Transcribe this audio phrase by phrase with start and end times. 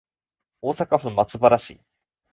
[0.63, 1.79] 大阪府松原市